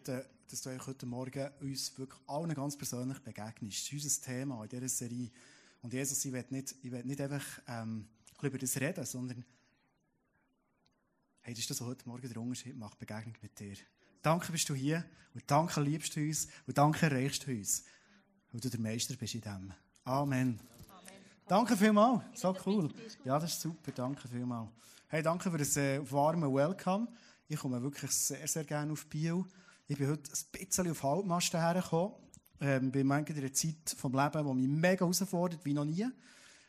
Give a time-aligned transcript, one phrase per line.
[0.00, 3.86] bitten, dass du heute Morgen uns wirklich allen ganz persönlich begegnest.
[3.86, 5.30] Das ist unser Thema in dieser Serie.
[5.82, 8.08] Und Jesus, ich will nicht, ich will nicht einfach ähm,
[8.42, 9.44] über das reden, sondern
[11.42, 13.76] hey, das ist das, was heute Morgen der Unterschied macht, Begegnung mit dir.
[14.22, 17.84] Danke bist du hier und danke liebst du uns und danke erreichst du uns,
[18.52, 19.72] weil du der Meister bist in dem.
[20.04, 20.58] Amen.
[20.58, 20.60] Amen.
[21.46, 22.92] Danke vielmals, so cool.
[23.24, 24.70] Ja, das ist super, danke vielmals.
[25.08, 27.08] Hey, danke für das äh, warme Welcome.
[27.48, 29.46] Ich komme wirklich sehr, sehr gerne auf Bio.
[29.90, 32.12] Ich bin heute ein bisschen auf Halbmasten hergekommen.
[32.60, 36.06] Ähm, bin in einer Zeit vom Leben, die mich mega herausfordert, wie noch nie.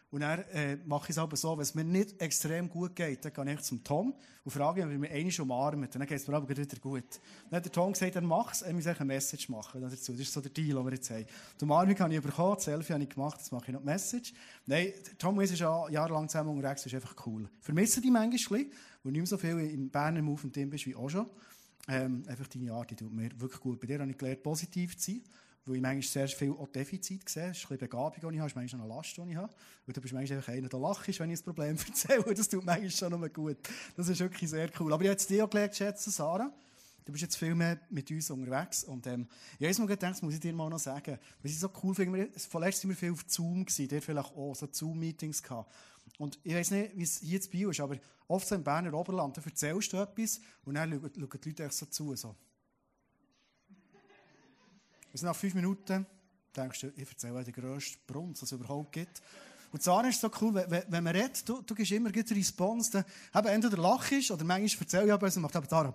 [0.09, 3.23] Und dann äh, mache ich es aber so, wenn es mir nicht extrem gut geht,
[3.23, 5.93] dann gehe ich zum Tom und frage ihn, ob er mich einmal umarmt.
[5.93, 7.21] Dann geht es mir aber wieder gut.
[7.51, 10.13] Dann hat der Tom gesagt, dann mach es, er muss eine Message machen dazu.
[10.13, 11.27] Das ist so der Deal, den wir jetzt haben.
[11.59, 13.85] Die Umarmung habe ich bekommen, das Selfie habe ich gemacht, jetzt mache ich noch die
[13.85, 14.33] Message.
[14.65, 17.47] Nein, Tom ist ja jahrelang zusammen unterwegs, das ist einfach cool.
[17.59, 18.65] Vermisse dich manchmal
[19.03, 21.27] weil du nicht mehr so viel im Berner Move und Team bist wie auch schon.
[21.87, 23.79] Ähm, einfach deine Art, die tut mir wirklich gut.
[23.79, 25.23] Bei dir habe ich gelernt, positiv zu sein
[25.65, 27.49] weil ich manchmal sehr viel auch Defizit sehe.
[27.49, 29.53] Das ist ein bisschen Begabung, die ich habe, ist manchmal eine Last, die ich habe.
[29.85, 32.33] Und du bist manchmal einfach einer, der lacht, wenn ich ein Problem erzähle.
[32.33, 33.57] Das tut manchmal schon noch gut.
[33.95, 34.93] Das ist wirklich sehr cool.
[34.93, 36.51] Aber ich habe jetzt dir auch gelernt, schätzen, Sarah.
[37.05, 38.83] Du bist jetzt viel mehr mit uns unterwegs.
[38.83, 39.27] Und, ähm,
[39.59, 41.17] ja, jetzt mal gedacht, das muss ich dir mal noch sagen.
[41.41, 44.55] Was ich so cool finde, vorletzt sind wir viel auf Zoom gewesen, der vielleicht auch
[44.55, 45.71] so Zoom-Meetings gehabt.
[46.17, 48.93] Und ich weiß nicht, wie es hier zu Bio ist, aber oft so im Berner
[48.93, 52.15] Oberland, da erzählst du etwas und dann schauen, die Leute so zu.
[52.15, 52.35] So.
[55.13, 56.05] Und nach fünf Minuten
[56.55, 59.21] denkst du, ich erzähle den grössten Brunz, den es überhaupt gibt.
[59.71, 62.91] Und Zahn ist so cool, wenn, wenn man redet, du, du gibst immer eine Response,
[63.33, 65.93] dann entweder lachst oder manchmal erzähle ich etwas und macht aber Tara.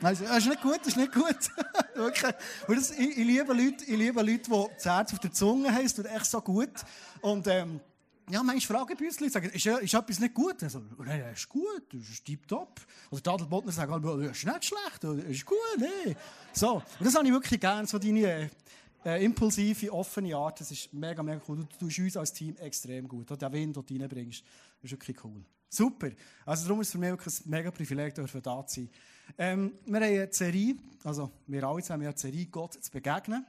[0.00, 1.26] das ist nicht gut, das ist nicht gut.
[1.94, 2.34] Wirklich.
[2.66, 5.84] Das, ich, ich, liebe Leute, ich liebe Leute, die das Herz auf der Zunge haben,
[5.84, 6.72] das tut echt so gut.
[7.20, 7.80] Und, ähm,
[8.28, 10.62] ja, manchmal fragen Leute, sagen, ist, ist etwas nicht gut?
[10.62, 12.80] Also, nein, das ist gut, das ist tiptop.
[13.10, 16.16] Oder die Adelbottner sagen, das ist nicht schlecht, das ist gut, nee.
[16.52, 16.82] So.
[16.98, 18.50] Und das habe ich wirklich gerne, so deine
[19.04, 20.60] äh, impulsive, offene Art.
[20.60, 21.66] Das ist mega, mega cool.
[21.78, 23.30] Du tust uns als Team extrem gut.
[23.30, 24.42] Den Wind, den du reinbringst,
[24.82, 25.44] ist wirklich cool.
[25.68, 26.10] Super.
[26.44, 28.26] Also darum ist es für mich wirklich ein mega Privileg, da
[28.66, 28.90] zu sein.
[29.38, 33.44] Ähm, wir haben eine Serie, also wir alle haben eine Serie, Gott zu begegnen.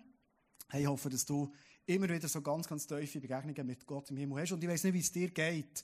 [0.70, 1.52] Hey, ich hoffe, dass du
[1.88, 4.52] immer wieder so ganz, ganz tiefe Begegnungen mit Gott im Himmel hast.
[4.52, 5.84] Und ich weiß nicht, wie es dir geht,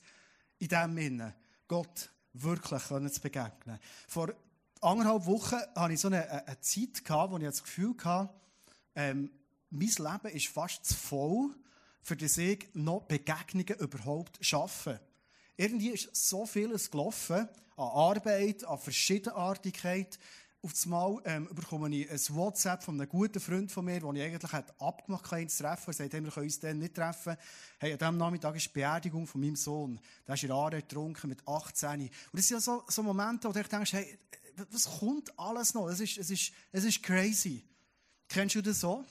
[0.58, 1.34] in diesem Sinne,
[1.66, 3.78] Gott wirklich zu begegnen.
[4.06, 4.34] Vor
[4.80, 8.32] anderthalb Wochen hatte ich so eine, eine Zeit, gehabt, wo ich das Gefühl hatte,
[8.94, 9.30] ähm,
[9.70, 11.50] mein Leben ist fast zu voll,
[12.02, 15.00] für das ich noch Begegnungen überhaupt schaffe.
[15.56, 20.18] Irgendwie ist so vieles gelaufen, an Arbeit, an Verschiedenartigkeit,
[20.64, 24.22] auf einmal ähm, bekomme ich ein WhatsApp von einem guten Freund von mir, den ich
[24.22, 25.90] eigentlich abgemacht hatte, ihn zu treffen.
[25.90, 27.36] Er sagt, hey, wir können uns dann nicht treffen.
[27.78, 30.00] Hey, an diesem Nachmittag ist die Beerdigung von meinem Sohn.
[30.26, 32.00] Der ist in Aare getrunken mit 18.
[32.00, 34.18] Und das sind ja so, so Momente, wo du denkst, hey,
[34.70, 35.88] was kommt alles noch?
[35.88, 37.62] Es ist, es ist, es ist crazy.
[38.26, 39.04] Kennst du das so?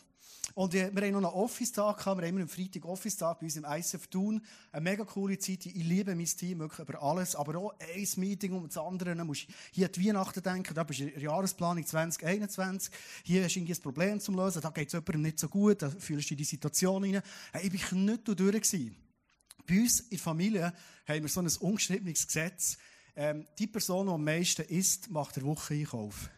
[0.56, 3.56] Und wir, wir haben noch einen Office-Tag wir haben immer einen Freitag Office-Tag bei uns
[3.56, 4.42] im ICF Thun.
[4.72, 5.66] Eine mega coole Zeit.
[5.66, 7.36] Ich liebe mein Team wirklich über alles.
[7.36, 9.16] Aber auch ein Meeting um das andere.
[9.16, 12.94] Dann musst hier an die Weihnachten denken, da bist du in der Jahresplanung 2021.
[13.24, 15.90] Hier hast du ein Problem zu lösen, da geht es jemandem nicht so gut, da
[15.90, 17.22] fühlst du in die Situation rein.
[17.64, 18.96] Ich war nicht durch gewesen.
[19.66, 20.74] Bei uns in der Familie
[21.08, 22.78] haben wir so ein ungeschriebenes Gesetz.
[23.16, 26.30] Ähm, die Person, die am meisten isst, macht der Woche Einkauf.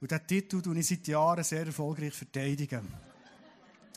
[0.00, 3.07] Und diesen Titel tue ich seit Jahren sehr erfolgreich verteidigen.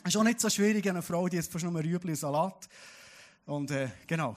[0.04, 2.68] Es ist auch nicht so schwierig, eine Frau, die jetzt fast nur Rüebli und Salat.
[3.46, 4.36] Und, äh, genau.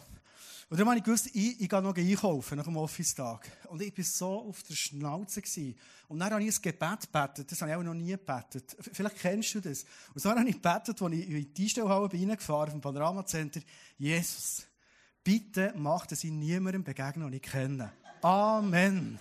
[0.69, 3.49] Und dann habe ich gewusst, ich, ich gehe noch einkaufen nach dem Office-Tag.
[3.69, 5.41] Und ich war so auf der Schnauze.
[5.41, 5.75] Gewesen.
[6.07, 7.51] Und dann habe ich ein Gebet gebetet.
[7.51, 8.75] Das habe ich auch noch nie gebetet.
[8.79, 9.85] Vielleicht kennst du das.
[10.13, 13.61] Und so habe ich gebetet, als ich in die Einstellhalle bin reingefahren, vom Panorama-Center.
[13.97, 14.67] Jesus,
[15.23, 17.91] bitte mach, dass ich niemandem begegne, den ich kenne.
[18.21, 19.17] Amen.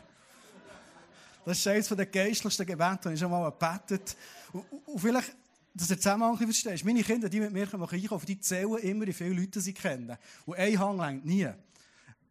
[1.47, 4.16] Das ist eines der geistlichsten Gebete, die ich schon mal gebetet
[4.53, 4.59] habe.
[4.59, 5.34] Und, und vielleicht
[5.75, 6.85] dass du Zusammenhang verstehst.
[6.85, 10.17] Meine Kinder, die mit mir einkaufen, die zählen immer, wie viele Leute sie kennen.
[10.47, 11.49] Und ein Hang längt nie.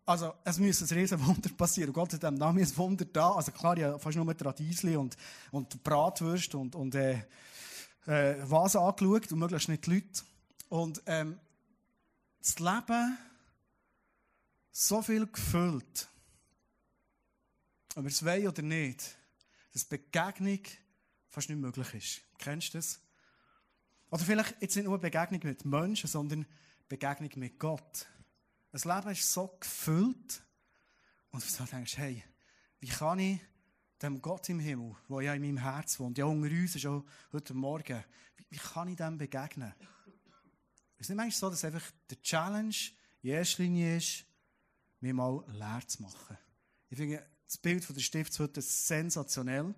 [0.06, 1.90] Also, es müsste ein riesen Wunder passieren.
[1.90, 3.34] Und Gott hat dem Namen ein Wunder da.
[3.34, 5.16] Also klar, ja, fast nur Tradisli und,
[5.52, 7.22] und Bratwürste und, und, äh,
[8.06, 10.23] äh, was angeschaut und möglichst nicht die Leute.
[10.70, 11.40] Und, ähm,
[12.44, 13.17] das Leben
[14.72, 16.09] so viel gefüllt,
[17.96, 19.16] ob wir es wollen oder nicht,
[19.72, 20.59] dass Begegnung
[21.29, 22.22] fast nicht möglich ist.
[22.38, 23.00] Kennst du das?
[24.14, 26.46] Oder vielleicht jetzt nicht nur Begegnung mit Menschen, sondern
[26.88, 28.06] Begegnung mit Gott.
[28.70, 30.44] Das Leben ist so gefüllt.
[31.32, 32.24] Und du denkst, hey,
[32.80, 33.40] wie kann ich
[34.00, 36.88] dem Gott im Himmel, der ja in meinem Herz wohnt, ja unter uns ist
[37.32, 38.04] heute Morgen,
[38.38, 39.74] wie, wie kann ich dem begegnen?
[40.98, 42.76] Es ist nicht manchmal so, dass einfach der Challenge
[43.24, 44.26] in erster Linie ist,
[45.00, 46.38] mir mal leer zu machen.
[46.88, 49.74] Ich finde das Bild von der Stiftshütte sensationell.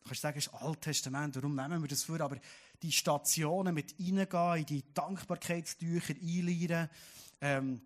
[0.00, 2.20] Du kannst sagen, es ist Altes Testament, warum nehmen wir das vor?
[2.20, 2.36] Aber
[2.82, 6.88] die Stationen mit reingehen, in die Dankbarkeitstücher einleihen,
[7.40, 7.80] ähm,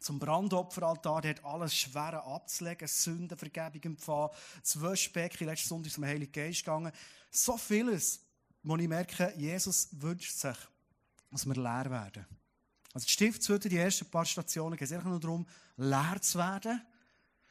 [0.00, 4.30] zum Brandopferaltar, dort alles Schwere abzulegen, Sündenvergebung empfangen,
[4.62, 6.92] das Wäschbecken, letzten Sonntag zum Heiligen Geist gegangen.
[7.30, 8.20] So vieles,
[8.62, 10.56] wo ich merke, Jesus wünscht sich,
[11.30, 12.26] dass wir leer werden.
[12.94, 15.46] Also die Stiftshütte, die ersten paar Stationen, geht es einfach nur darum,
[15.76, 16.80] leer zu werden,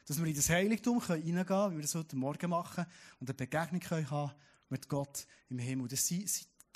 [0.06, 2.86] dass wir in das Heiligtum reingehen können, wie wir das heute Morgen machen,
[3.20, 4.32] und eine Begegnung können haben
[4.70, 5.88] mit Gott im Himmel.
[5.88, 6.24] Das sein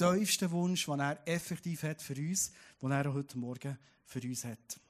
[0.03, 4.81] tiefster Wunsch, den er effektiv hat für uns, den er heute Morgen für uns hat.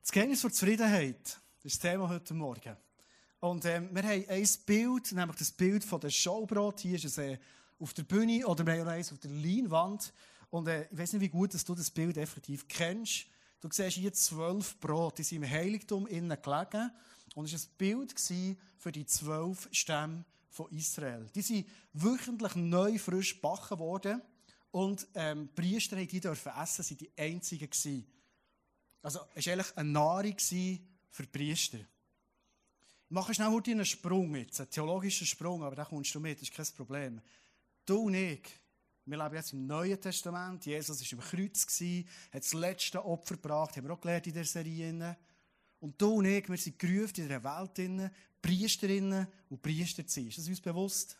[0.00, 2.76] Das Geheimnis der Zufriedenheit, das ist das Thema heute Morgen.
[3.40, 6.80] Und ähm, wir haben ein Bild, nämlich das Bild von der Showbrot.
[6.80, 7.38] Hier ist es äh,
[7.78, 10.12] auf der Bühne oder wir haben eins auf der Leinwand.
[10.50, 13.26] Und äh, ich weiß nicht, wie gut du das Bild effektiv kennst.
[13.60, 16.90] Du siehst hier zwölf Brot, die sind im Heiligtum innen gelegen.
[17.34, 18.14] Und es war ein Bild
[18.78, 20.24] für die zwölf Stämme
[20.56, 21.28] von Israel.
[21.34, 24.22] Die sind wöchentlich neu frisch gebacken worden.
[24.70, 28.06] Und ähm, Priester die dürfen essen, sind die einzigen gewesen.
[29.02, 30.36] Also, es war eigentlich eine Nahrung
[31.10, 31.78] für Priester.
[31.78, 36.40] Ich mache schnell heute einen Sprung jetzt, einen theologischen Sprung, aber da kommst du mit,
[36.40, 37.20] das ist kein Problem.
[37.84, 38.42] Du und ich,
[39.04, 40.66] wir leben jetzt im Neuen Testament.
[40.66, 41.80] Jesus war im Kreuz,
[42.32, 45.16] hat das letzte Opfer gebracht, haben wir auch gelernt in der Serie.
[45.78, 48.10] Und du und ich, wir sind gerufen in dieser Welt,
[48.46, 50.28] Priesterinnen und Priester zu sein.
[50.28, 51.16] Ist das uns bewusst?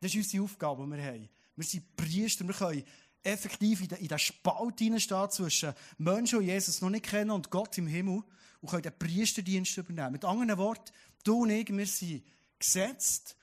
[0.00, 1.28] Das ist unsere Aufgabe, die wir haben.
[1.56, 2.84] Wir sind Priester, wir können
[3.24, 7.88] effektiv in den, Spalt hineinstehen zwischen Menschen, die Jesus noch nicht kennen, und Gott im
[7.88, 8.22] Himmel
[8.60, 10.12] und können den Priesterdienst übernehmen.
[10.12, 10.92] Mit anderen Worten,
[11.24, 12.22] du und ich, wir sind
[12.60, 13.36] gesetzt,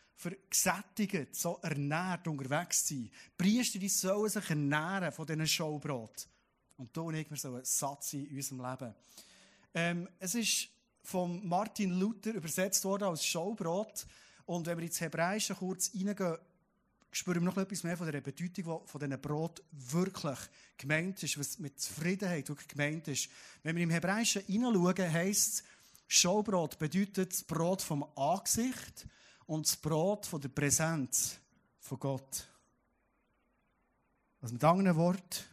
[0.50, 3.12] gesättigt, so ernährt unterwegs zu sein.
[3.38, 6.30] Priester, die sollen sich ernähren von diesen Showbrot.
[6.78, 8.96] Und du und ich, wir sollen satt sein in unserem Leben.
[9.74, 10.70] Ähm, es ist
[11.04, 14.06] von Martin Luther übersetzt worden als Showbrot.
[14.46, 16.38] Und wenn wir ins Hebräische kurz reingehen,
[17.12, 20.40] spüren wir noch etwas mehr von der Bedeutung, die von diesen Brot wirklich
[20.78, 23.30] gemeint ist, was mit Zufriedenheit wirklich gemeint ist.
[23.62, 25.64] Wenn wir im Hebräischen hineinschauen, heisst es,
[26.08, 29.08] Showbrot bedeutet das Brot vom Angesicht
[29.46, 31.40] und das Brot von der Präsenz
[31.80, 32.48] von Gott.
[34.42, 35.44] Also mit anderen Worten,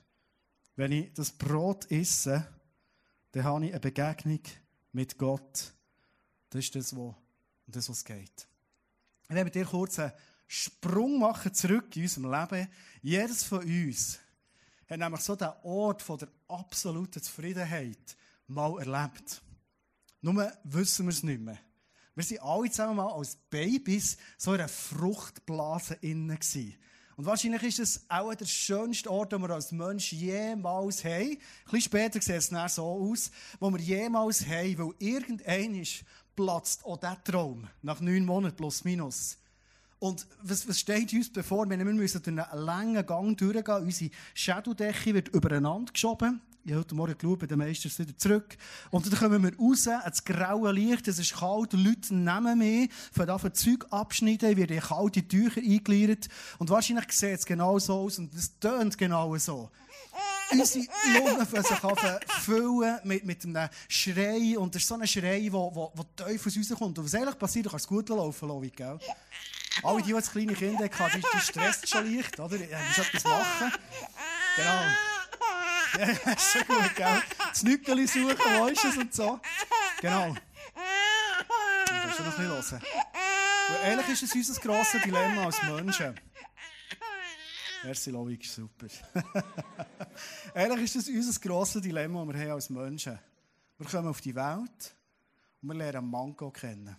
[0.76, 2.46] wenn ich das Brot esse,
[3.32, 4.40] dann habe ich eine Begegnung
[4.92, 5.72] mit Gott.
[6.50, 7.14] Das ist das, was,
[7.66, 8.48] das, was geht.
[9.24, 10.12] Ich werde mit dir kurz einen
[10.46, 12.68] Sprung machen zurück in unserem Leben.
[13.02, 14.18] Jedes von uns
[14.88, 18.16] hat nämlich so den Ort von der absoluten Zufriedenheit
[18.48, 19.42] mal erlebt.
[20.20, 21.58] Nur wissen wir es nicht mehr.
[22.16, 26.38] Wir waren alle zusammen mal als Babys so in einer Fruchtblase innen.
[27.20, 31.32] Und wahrscheinlich ist es auch der schönste Ort, den wir als Mensch jemals haben.
[31.32, 35.86] Ein bisschen später sieht es dann so aus, wo wir jemals haben, weil irgendein
[36.34, 37.68] platzt auch dieser Traum.
[37.82, 39.36] Nach neun Monaten plus minus.
[39.98, 41.68] Und was, was steht uns bevor?
[41.68, 43.82] Wir müssen einen langen Gang durchgehen.
[43.82, 46.40] Unsere Schädeldecke wird übereinander geschoben.
[46.62, 48.56] Ich habe heute Morgen geschaut, bei den Meistern wieder zurück.
[48.90, 52.90] Und dann kommen wir raus, ins graue Licht, es ist kalt, die Leute nehmen mich,
[53.12, 56.28] fangen an, Zeug abschneiden, werden in kalte Tücher eingeleiert.
[56.58, 59.70] Und wahrscheinlich sieht es genau so aus und es tönt genau so.
[60.52, 64.58] Unsere Lungen fangen sich an füllen mit, mit einem Schrei.
[64.58, 66.98] Und das ist so ein Schrei, der wo, wo, aus uns kommt.
[66.98, 68.98] Und was eigentlich passiert, du kannst gut laufen, Lovi, gell?
[69.82, 72.58] Alle, die, die kleine Kinder hatten, die stresst schon leicht, oder?
[72.58, 73.72] Du musst etwas machen.
[74.56, 75.19] Genau.
[75.98, 77.22] Ja, ist schon gut, gell?
[77.38, 79.40] Das Nückeli suchen, wo ist es und so.
[80.00, 80.34] Genau.
[80.34, 82.82] Du kannst du ein bisschen hören.
[83.68, 86.20] Und ehrlich ist es unser grosses Dilemma als Menschen.
[87.82, 88.86] Merci, Lovic, super.
[90.54, 93.18] ehrlich ist es unser grosses Dilemma, das wir haben als Menschen.
[93.78, 94.94] Wir kommen auf die Welt
[95.62, 96.96] und wir lernen Mango kennen.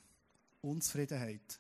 [0.62, 1.60] Unzufriedenheit.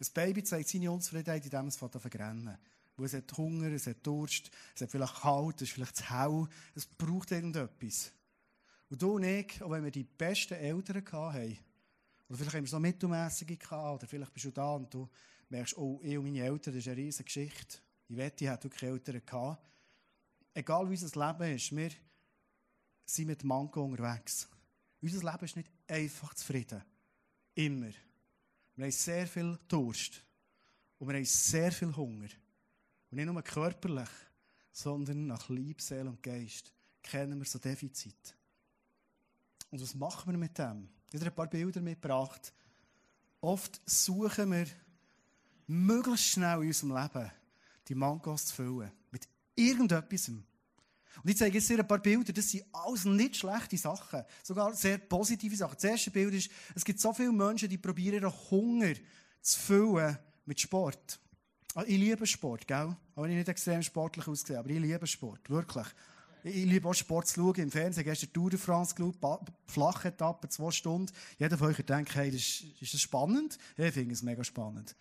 [0.00, 2.58] Ein Baby zeigt seine Unzufriedenheit, indem es verrennen
[2.96, 6.10] wo es hat Hunger, es hat Durst, es hat vielleicht kalt, es ist vielleicht zu
[6.10, 8.12] hell, es braucht irgendetwas.
[8.88, 11.58] Und du und ich, auch wenn wir die besten Eltern hatten,
[12.28, 15.08] oder vielleicht haben wir noch mittelmässige gehabt, oder vielleicht bist du da und du
[15.48, 17.78] merkst, oh, ich und meine Eltern, das ist eine riesige Geschichte.
[18.08, 19.64] Ich wette, ich hätte wirklich Eltern gehabt.
[20.54, 21.90] Egal wie unser Leben ist, wir
[23.04, 24.48] sind mit Manko unterwegs.
[25.02, 26.82] Unser Leben ist nicht einfach zufrieden.
[27.54, 27.90] Immer.
[28.74, 30.22] Wir haben sehr viel Durst.
[30.98, 32.28] Und wir haben sehr viel Hunger.
[33.16, 34.10] Und nicht nur körperlich,
[34.72, 36.70] sondern nach Liebe, Seele und Geist
[37.02, 38.36] kennen wir so Defizit.
[39.70, 40.90] Und was machen wir mit dem?
[41.10, 42.52] Ich habe ein paar Bilder mitgebracht.
[43.40, 44.66] Oft suchen wir
[45.66, 47.32] möglichst schnell in unserem Leben
[47.88, 48.92] die Mangos zu füllen.
[49.10, 50.28] Mit irgendetwas.
[50.28, 50.44] Und
[51.24, 54.24] ich zeige jetzt dir ein paar Bilder, das sind alles nicht schlechte Sachen.
[54.42, 55.76] Sogar sehr positive Sachen.
[55.76, 58.92] Das erste Bild ist, es gibt so viele Menschen, die probieren ihren Hunger
[59.40, 61.18] zu füllen mit Sport.
[61.74, 62.94] Ah, ich liebe Sport, gell?
[63.16, 65.86] Auch wenn ich nicht extrem sportlich aussehe, aber ich liebe Sport, wirklich.
[66.44, 67.54] Ich liebe auch Sport zu schauen.
[67.56, 71.10] Im Fernsehen gestern Tour de France geschaut, flache Etappe, zwei Stunden.
[71.38, 73.58] Jeder von euch denkt, hey, das ist, ist das spannend?
[73.78, 74.94] Ich finde es mega spannend.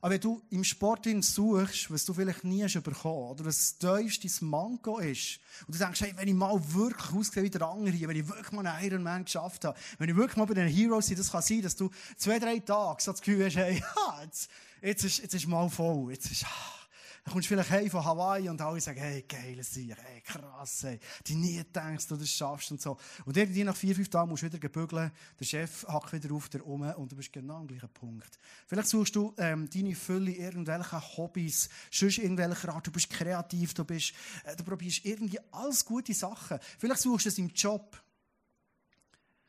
[0.00, 4.00] Aber wenn du im Sport suchst, was du vielleicht nie hast bekommen oder was das
[4.18, 8.08] tiefste Manko ist, und du denkst, hey, wenn ich mal wirklich aussehe wie der andere,
[8.08, 11.08] wenn ich wirklich mal einen Ironman geschafft habe, wenn ich wirklich mal bei den Heroes
[11.08, 13.82] bin, das kann sein, dass du zwei, drei Tage so das Gefühl hast, hey,
[14.22, 14.50] jetzt,
[14.82, 16.85] jetzt, ist, jetzt ist mal voll, jetzt ist, ah,
[17.26, 20.84] dann kommst du vielleicht heim von Hawaii und alle sagen, hey, geil, Sieg, hey, krass,
[20.84, 22.96] hey, die nie denkst, du das schaffst und so.
[23.24, 26.48] Und irgendwie nach vier, fünf Tagen musst du wieder gebügeln, der Chef hackt wieder auf
[26.48, 28.38] dir um und du bist genau am gleichen Punkt.
[28.68, 33.84] Vielleicht suchst du ähm, deine Fülle irgendwelche Hobbys, sonst irgendwelcher Art, du bist kreativ, du
[33.84, 34.12] bist,
[34.44, 36.60] äh, du probierst irgendwie alles gute Sachen.
[36.78, 38.00] Vielleicht suchst du es im Job.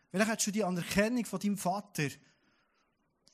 [0.09, 2.09] Vielleicht hast du die Anerkennung von deinem Vater,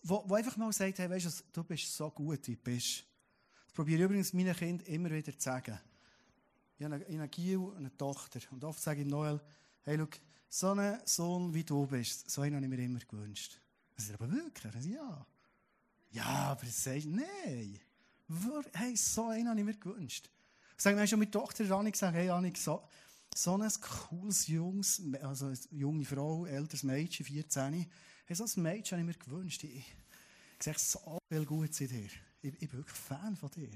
[0.02, 3.06] wo, wo einfach mal sagt, hey, weißt du, du bist so gut, wie du bist.
[3.74, 5.80] Das probiere ich übrigens meinen Kindern immer wieder zu sagen.
[6.78, 8.40] Ich habe eine Giel und eine Tochter.
[8.52, 9.42] Und oft sage ich Noel,
[9.82, 10.08] hey, schau,
[10.48, 13.60] so ein Sohn wie du bist, so einen habe ich mir immer gewünscht.
[13.96, 15.26] Das ist aber wirklich, ja.
[16.12, 17.80] Ja, aber das sagst nein.
[18.74, 20.30] Hey, so einen habe ich mir gewünscht.
[20.78, 22.88] Ich sage mir schon mit Tochter Annik gesagt, hey Annik, so,
[23.34, 27.90] so ein cooles Jungs, also eine junge Frau, älteres Mädchen, 14.
[28.26, 29.64] Hey, so ein Mädchen habe ich mir gewünscht.
[29.64, 32.10] Ich, ich sehe so viel Gutes in dir.
[32.44, 33.70] Ich, ich bin wirklich Fan von dir.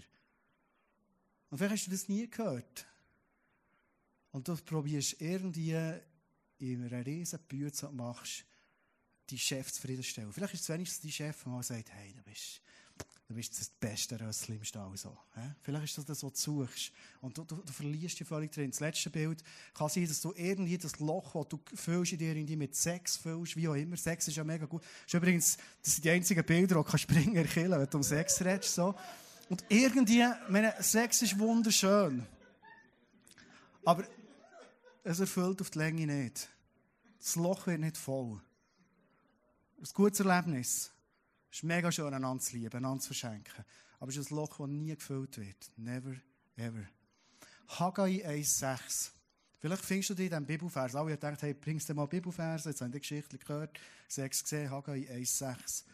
[1.49, 2.85] Und vielleicht hast du das nie gehört.
[4.31, 5.75] Und du probierst irgendwie
[6.59, 8.45] in einer riesen Bühne und machst
[9.29, 10.31] die Chef zufriedenstellen.
[10.31, 12.61] Vielleicht ist es wenigstens die Chef, der mal sagt, hey, du bist,
[13.27, 14.95] du bist das beste Rössli im Stall.
[14.95, 15.17] So.
[15.61, 16.91] Vielleicht ist das das, was du suchst.
[17.21, 18.71] Und du, du, du verlierst dich völlig drin.
[18.71, 22.35] Das letzte Bild kann sein, dass du irgendwie das Loch, das du füllst in dir
[22.35, 23.97] irgendwie mit Sex füllst, wie auch immer.
[23.97, 24.81] Sex ist ja mega gut.
[24.81, 28.03] Das, ist übrigens, das sind die einzigen Bilder, die du springen kannst, wenn du um
[28.03, 28.75] Sex redest.
[28.75, 28.95] So.
[29.49, 32.25] Und irgendwie, meine, Sex ist wunderschön.
[33.83, 34.03] Aber
[35.03, 36.49] es erfüllt auf die Länge nicht.
[37.19, 38.41] Das Loch wird nicht voll.
[39.79, 40.91] Ein gutes Erlebnis.
[41.57, 43.65] Ist mega schön, einander zu lieben, einander zu verschenken.
[43.99, 45.71] Aber es ist ein Loch, das nie gefüllt wird.
[45.75, 46.13] Never,
[46.55, 46.85] ever.
[47.67, 49.09] Haggai 1,6.
[49.57, 50.93] Vielleicht findest du dich in diesem Bibelvers.
[50.93, 52.65] Alle haben gedacht, hey, bringst du mal Bibelvers?
[52.65, 53.79] Jetzt haben die Geschichte gehört.
[54.07, 55.85] Sechs gesehen, Haggai 1,6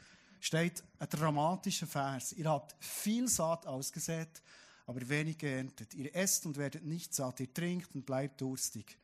[0.41, 2.34] steht ein dramatischer Vers.
[2.34, 4.41] Ihr habt viel Saat ausgesät,
[4.86, 5.93] aber wenig geerntet.
[5.93, 8.98] Ihr esst und werdet nicht satt, ihr trinkt und bleibt durstig.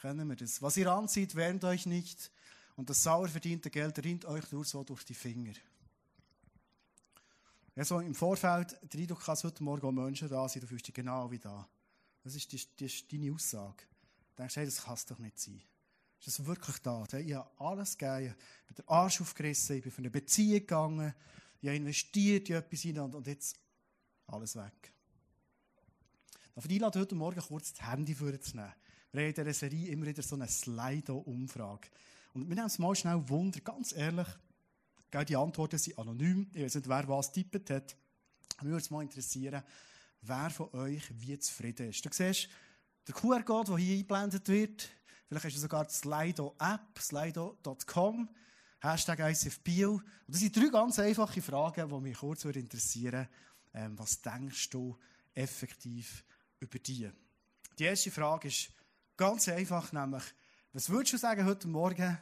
[0.00, 0.62] Kennen wir das?
[0.62, 2.30] Was ihr anzieht, wärmt euch nicht
[2.74, 5.52] und das sauer verdiente Geld rinnt euch nur so durch die Finger.
[7.76, 11.30] Also im Vorfeld, der Eindruck kann heute Morgen Menschen da sein, du fühlst dich genau
[11.30, 11.68] wie da.
[12.24, 13.84] Das ist, die, das ist deine Aussage.
[14.34, 15.60] Du denkst, hey, das kann es doch nicht sein.
[16.18, 17.04] Ist das wirklich da?
[17.18, 18.34] Ich habe alles gegeben.
[18.62, 21.14] Ich bin den Arsch aufgerissen, ich bin für eine Beziehung gegangen,
[21.60, 23.58] ich habe investiert in etwas hinein und jetzt
[24.26, 24.92] alles weg.
[26.54, 28.72] Darf ich einladen, heute Morgen kurz das Handy vorzunehmen.
[29.12, 31.88] Wir haben in dieser Serie immer wieder so eine Slido-Umfrage.
[32.32, 34.26] Und wir nehmen es mal schnell Wunder, ganz ehrlich,
[35.12, 36.50] die Antworten sind anonym.
[36.52, 37.96] Ich weiß nicht, wer was tippt hat.
[38.62, 39.62] Mich würde es mal interessieren,
[40.22, 42.04] wer von euch wie zufrieden ist.
[42.04, 42.48] Du siehst,
[43.06, 44.90] der QR-Code, der hier eingeblendet wird,
[45.28, 48.28] Vielleicht hast du sogar die Slido-App, slido.com,
[48.80, 49.94] Hashtag ICFBio.
[49.94, 53.28] Und das sind drei ganz einfache Fragen, die mich kurz interessieren
[53.74, 54.96] ähm, Was denkst du
[55.34, 56.24] effektiv
[56.60, 57.10] über die?
[57.76, 58.70] Die erste Frage ist
[59.16, 60.22] ganz einfach, nämlich,
[60.72, 62.18] was würdest du sagen heute Morgen,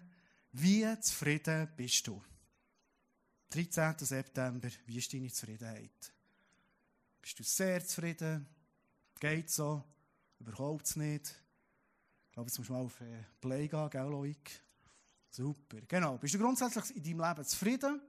[0.53, 2.23] wie zufrieden bist du?
[3.55, 3.95] 13.
[3.99, 6.13] September, wie ist deine Zufriedenheit?
[7.23, 8.49] Bist du sehr zufrieden?
[9.21, 9.85] Geht so?
[10.41, 11.41] Überhaupt nicht?
[12.27, 14.51] Ich glaube, jetzt musst du mal auf äh, Play gehen, gell, Loik?
[15.31, 15.81] Super.
[15.87, 16.19] Genau.
[16.19, 18.03] Bist du grundsätzlich in deinem Leben zufrieden?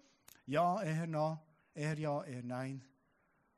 [0.47, 1.39] Ja, eher nein,
[1.75, 2.83] eher ja, eher nein.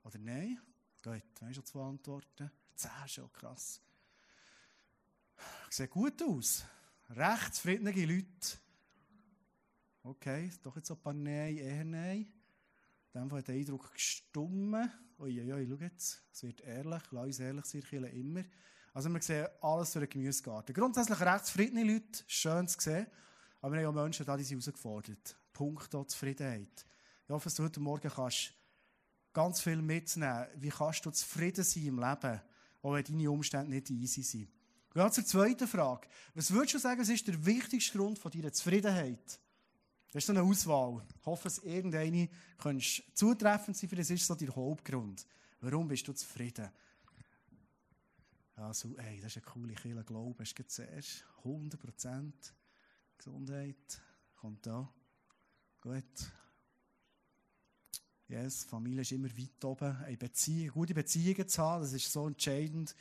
[0.03, 0.59] Oder nein?
[1.01, 2.51] Gut, weißt du zwei Antworten?
[2.75, 3.79] Zehn schon, krass.
[5.69, 6.65] Sieht gut aus.
[7.11, 8.57] Recht zufriedene Leute.
[10.07, 12.31] Okay, doch jetzt ein paar Nein, eher Nein.
[13.13, 14.89] In dem Fall hat der Eindruck gestummen.
[15.19, 18.43] Uiuiui, schau jetzt, es wird ehrlich, lass uns ehrlich sein, immer.
[18.93, 20.73] Also wir sehen alles durch den Gemüsegarten.
[20.73, 23.07] Grundsätzlich recht zufriedene Leute, schön zu sehen,
[23.59, 25.35] aber wir haben auch Menschen die sind herausgefordert.
[25.51, 26.85] Punkt Zufriedenheit.
[27.25, 28.53] Ich hoffe, dass du heute Morgen kannst
[29.33, 32.41] ganz viel mitnehmen Wie kannst du zufrieden sein im Leben,
[32.81, 34.47] auch wenn deine Umstände nicht easy sind.
[34.95, 36.07] Ja, zur zweiten Frage.
[36.33, 39.41] Was würdest du sagen, was ist der wichtigste Grund von deiner Zufriedenheit?
[40.17, 41.05] Das ist so eine Auswahl.
[41.19, 42.27] Ich hoffe, dass irgendeine
[43.13, 45.27] zutreffend sein für das ist so der Hauptgrund.
[45.61, 46.71] Warum bist du zufrieden?
[48.55, 51.23] Also, ey, das ist eine coole Kille, Glaube du zuerst.
[51.43, 51.79] 100
[53.15, 54.01] Gesundheit
[54.37, 54.91] kommt da.
[55.81, 56.31] Gut.
[58.27, 59.97] Yes, Familie ist immer weit oben.
[59.97, 62.95] Eine Beziehung, gute Beziehungen zu haben, das ist so entscheidend,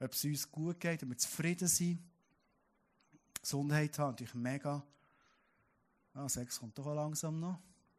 [0.00, 2.02] ob es uns gut geht, ob wir zufrieden sind.
[3.42, 4.82] Gesundheit haben, natürlich mega.
[6.14, 7.58] Ah, Sex kommt doch langsam noch.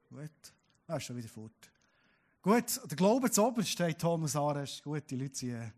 [0.09, 0.53] Gut.
[0.87, 1.71] Ah, ist schon wieder fort.
[2.41, 4.81] Gut, der Glaube zu oben steht Thomas Ares.
[4.83, 5.71] Gut, die Leute sind, äh,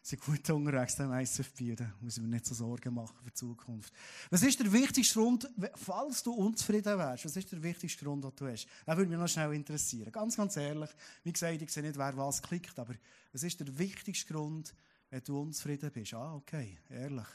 [0.00, 1.10] sind gut unterwegs, dem.
[1.10, 3.92] Da muss ich mir nicht so Sorgen machen für die Zukunft.
[4.30, 8.32] Was ist der wichtigste Grund, falls du unzufrieden wärst, was ist der wichtigste Grund, den
[8.34, 8.66] du hast?
[8.86, 10.12] Das würde mich noch schnell interessieren.
[10.12, 10.90] Ganz, ganz ehrlich.
[11.24, 12.94] Wie gesagt, ich sehe nicht, wer was klickt, aber
[13.32, 14.74] was ist der wichtigste Grund,
[15.10, 16.14] wenn du unzufrieden bist?
[16.14, 17.28] Ah, okay, ehrlich.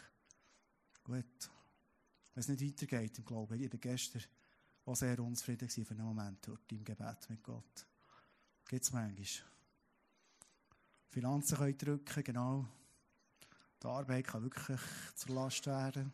[1.03, 1.49] Gut.
[2.33, 3.61] Wenn es nicht weitergeht im Glauben.
[3.61, 4.21] Ich gestern
[4.87, 7.85] auch sehr unzufrieden für einen Moment dort im Gebet mit Gott.
[8.67, 9.27] Gibt es manchmal.
[11.09, 12.65] Finanzen können drücken, genau.
[13.81, 14.79] Die Arbeit kann wirklich
[15.15, 16.11] zur Last werden.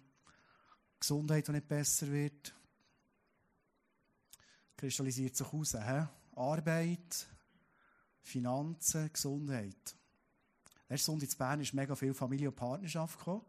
[0.96, 2.54] Die Gesundheit, die nicht besser wird,
[4.76, 5.74] kristallisiert sich aus.
[5.74, 6.06] He?
[6.36, 7.28] Arbeit,
[8.22, 9.96] Finanzen, Gesundheit.
[10.90, 13.46] Erst Sonntag in Bern ist mega viel Familie und Partnerschaft gekommen.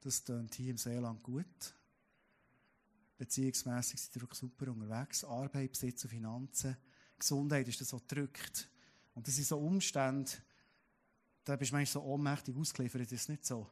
[0.00, 1.74] Das klingt hier im Seeland gut.
[3.22, 5.22] Beziehungsmässig sind wir super unterwegs.
[5.22, 6.76] Arbeit, Besitz und Finanzen.
[7.16, 8.68] Gesundheit ist das so drückt.
[9.14, 10.28] Und das sind so Umstände,
[11.44, 13.70] da bist du manchmal so ohnmächtig ausgeliefert, das ist nicht so.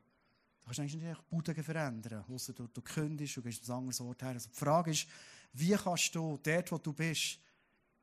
[0.61, 3.78] Da kannst du eigentlich nicht Boden verändern, außer du, du kündigst und gehst an ein
[3.78, 4.28] anderes Ort her.
[4.30, 5.09] Also die Frage ist,
[5.52, 7.40] wie kannst du dort, wo du bist,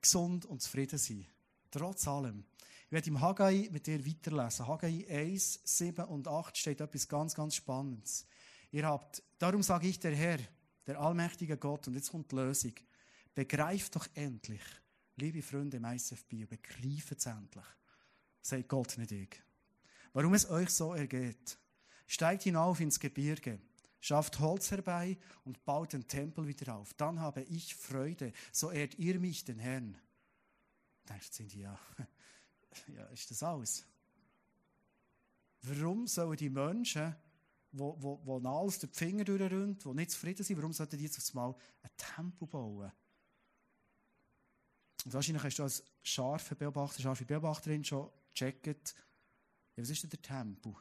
[0.02, 1.26] gesund und zufrieden sein?
[1.72, 2.44] Trotz allem.
[2.88, 4.68] Ich werde im Haggai mit dir weiterlesen.
[4.68, 8.26] Haggai 1, 7 und 8 steht etwas ganz, ganz Spannendes.
[8.72, 10.40] Ihr habt, darum sage ich der Herr,
[10.88, 12.74] der allmächtige Gott, und jetzt kommt die Lösung.
[13.36, 14.64] Begreift doch endlich,
[15.18, 17.66] liebe Freunde im ISFB, begreift es endlich,
[18.42, 19.44] sagt Gott nicht ich.
[20.14, 21.60] Warum es euch so ergeht.
[22.08, 23.60] Steigt hinauf ins Gebirge,
[24.00, 26.94] schafft Holz herbei und baut den Tempel wieder auf.
[26.94, 29.98] Dann habe ich Freude, so ehrt ihr mich, den Herrn.
[31.10, 31.78] Denkst sind die ja,
[32.96, 33.86] ja, ist das alles?
[35.62, 37.16] Warum sollen die Menschen
[37.72, 41.04] wo, wo, wo alles durch die Finger durchrennt, die nicht zufrieden sind, warum sollten die
[41.04, 42.92] jetzt aufs Mal ein Tempo bauen?
[45.06, 48.96] Und wahrscheinlich hast du als scharfe Beobachter, scharfe Beobachterin schon gecheckt,
[49.76, 50.78] ja, was ist denn der Tempo?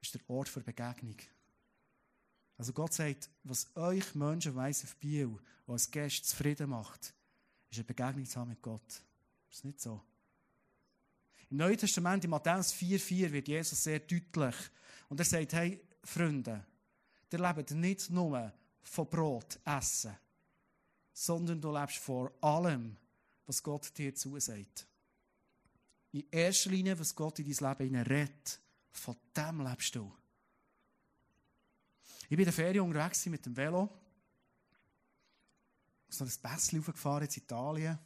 [0.00, 1.16] Ist der Ort für Begegnung.
[2.56, 7.14] Also Gott sagt, was euch Menschen weiss auf Biel, die als Gäste zufrieden macht,
[7.70, 9.02] ist eine Begegnung zu haben mit Gott.
[9.50, 10.02] Ist nicht so?
[11.50, 14.54] Im Neuen Testament, in Matthäus 4,4, wird Jesus sehr deutlich.
[15.10, 16.64] Und er sagt, hey, Freunde,
[17.32, 20.16] ihr lebt nicht nur von Brot essen,
[21.12, 22.96] sondern du lebst vor allem,
[23.44, 24.86] was Gott dir zusagt.
[26.12, 28.60] In erster Linie, was Gott in dein Leben redet,
[28.92, 30.12] von dem lebst du.
[32.22, 33.88] Ich bin in der Ferien unterwegs mit dem Velo.
[36.08, 37.98] So ein Bässchen aufgefahren in Italien.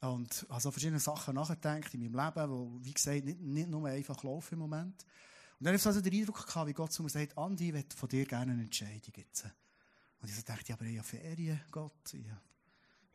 [0.00, 3.86] Und habe so verschiedene Sachen nachgedacht in meinem Leben, wo, wie gesagt, nicht, nicht nur
[3.86, 5.04] einfach laufen im Moment.
[5.58, 7.72] Und dann hatte ich also den Eindruck, gehabt, wie Gott zu mir sagt, Andi, ich
[7.72, 9.44] möchte von dir gerne eine Entscheidung jetzt.
[10.20, 12.14] Und ich so dachte, aber ich habe Ferien, Gott.
[12.14, 12.24] Ich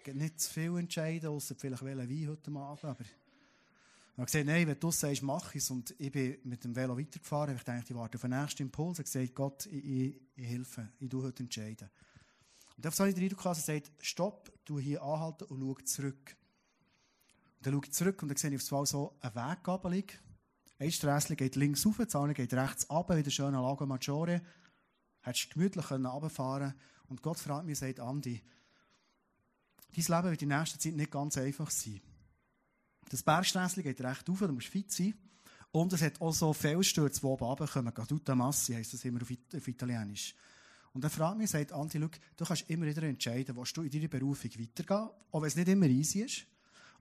[0.08, 2.84] habe nicht zu viel entscheiden, außer vielleicht welchen Wein heute Abend.
[2.84, 3.10] Aber ich
[4.18, 5.70] habe gesagt, nein, wenn du sagst, mach es.
[5.70, 7.56] Und ich bin mit dem Velo weitergefahren.
[7.56, 9.00] Ich dachte, ich warte auf den nächsten Impuls.
[9.00, 10.90] Ich habe gesagt, Gott, ich, ich, ich helfe.
[11.00, 11.90] Ich tue heute entscheiden.
[12.76, 15.84] Und dann habe ich den Eindruck, dass er sagt, stopp, du hier anhalten und schau
[15.84, 16.36] zurück.
[17.58, 20.06] Und dann schaue ich zurück und dann sehe ich auf zwei so eine Weggabelung.
[20.80, 24.42] Ein Strässchen geht links rauf, das andere geht rechts runter, wieder schön an Lago Maggiore.
[25.22, 26.82] Hättest gemütlich runterfahren können.
[27.10, 28.42] Und Gott fragt mich, sagt Andi,
[29.94, 32.00] dein Leben wird in nächster Zeit nicht ganz einfach sein.
[33.10, 35.16] Das Bergsträsschen geht recht rauf, du musst fit sein.
[35.72, 37.94] Und es hat auch so Felsstürze, die oben runterkommen.
[37.94, 40.34] Gatuta Massi heisst das immer auf, auf Italienisch.
[40.94, 44.08] Und er fragt mich, sagt Andi, du kannst immer wieder entscheiden, willst du in deiner
[44.08, 46.46] Berufung weitergehen, auch wenn es nicht immer easy ist.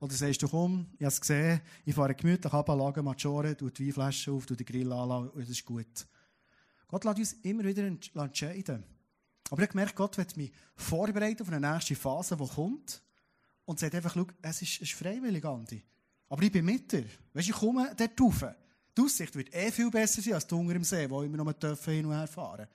[0.01, 3.71] Oder sagst du, komm, ich habe es gesehen, ich fahre gemütlich ab, lage Maggiore, tue
[3.71, 6.07] die Weinflasche auf, tue den Grill an und das ist gut.
[6.87, 8.85] Gott lässt uns immer wieder entscheiden.
[9.51, 13.03] Aber ich gemerkt, Gott wird mich vorbereiten auf eine nächste Phase, die kommt.
[13.65, 15.83] Und sagt einfach, schau, es ist, es ist freiwillig, Andi.
[16.29, 17.05] Aber ich bin mit dir.
[17.35, 18.45] Weißt ich komme dort rauf.
[18.97, 21.55] Die Aussicht wird eh viel besser sein als die unter im See, wo immer noch
[21.85, 22.67] hin und her fahren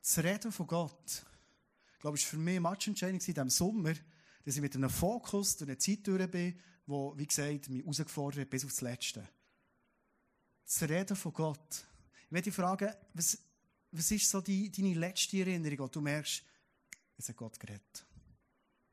[0.00, 1.24] Das Reden von Gott,
[1.92, 3.92] ich glaube, ist für mich Matchentscheidung in diesem Sommer,
[4.46, 6.56] dass ich mit einem Fokus durch eine Zeit durch bin,
[6.86, 9.28] wo, wie gesagt, mich herausgefordert hat bis aufs Letzte.
[10.64, 11.84] Das Reden von Gott.
[12.26, 13.38] Ich möchte dich fragen, was,
[13.90, 16.44] was ist so die, deine letzte Erinnerung, wo du merkst,
[17.16, 18.06] es hat Gott geredet?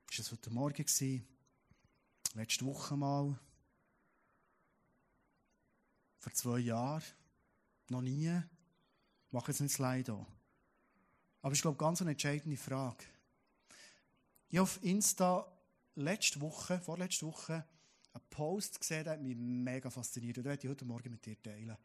[0.10, 1.24] Ist das heute Morgen gewesen?
[2.34, 3.40] Letzte Woche mal?
[6.18, 7.04] Vor zwei Jahren?
[7.90, 8.28] Noch nie?
[8.28, 10.26] Ich mache jetzt nicht Slide an.
[11.44, 13.04] Aber ich glaube, ganz eine entscheidende Frage.
[14.54, 15.52] Ich habe auf Insta
[15.96, 17.66] letzte Woche, vorletzte Woche,
[18.14, 20.38] einen Post gesehen, der mich mega fasziniert.
[20.38, 21.76] Und den werde ich heute Morgen mit dir teilen.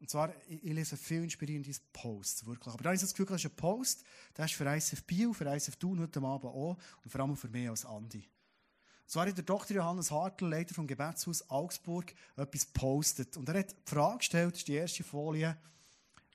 [0.00, 2.74] Und zwar, ich, ich lese viel inspirierende Posts, wirklich.
[2.74, 4.04] Aber da ich das Gefühl, das ist ein Post,
[4.36, 7.48] der ist für ISF Bio, für ISF Thun heute Abend auch und vor allem für
[7.48, 8.18] mich als Andi.
[8.18, 9.74] Und zwar hat der Dr.
[9.74, 13.38] Johannes Hartl, Leiter vom Gebetshaus Augsburg, etwas postet.
[13.38, 15.56] Und er hat die Frage gestellt, das ist die erste Folie,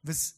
[0.01, 0.33] was,